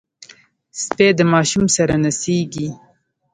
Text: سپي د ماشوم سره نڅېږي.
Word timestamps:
سپي 0.83 1.07
د 1.17 1.19
ماشوم 1.33 1.65
سره 1.75 1.93
نڅېږي. 2.03 2.67